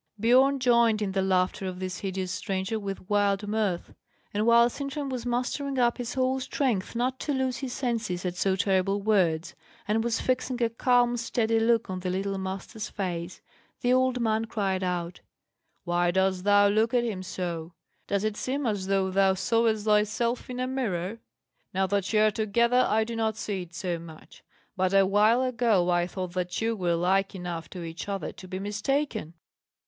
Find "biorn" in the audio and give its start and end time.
0.19-0.57